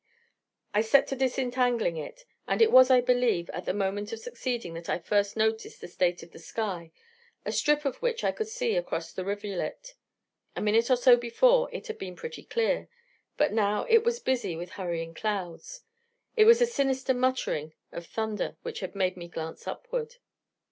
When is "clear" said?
12.41-12.87